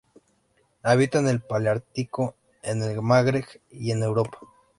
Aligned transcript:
Habita 0.81 1.19
en 1.19 1.27
el 1.27 1.41
paleártico: 1.41 2.33
en 2.63 2.81
el 2.81 3.03
Magreb 3.03 3.45
y 3.69 3.91
en 3.91 4.01
Europa. 4.01 4.39